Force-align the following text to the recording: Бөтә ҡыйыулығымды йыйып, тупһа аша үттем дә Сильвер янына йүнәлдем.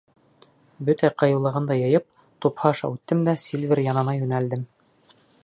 Бөтә 0.87 1.11
ҡыйыулығымды 1.23 1.77
йыйып, 1.81 2.07
тупһа 2.47 2.73
аша 2.77 2.91
үттем 2.97 3.23
дә 3.29 3.37
Сильвер 3.45 3.83
янына 3.91 4.19
йүнәлдем. 4.23 4.67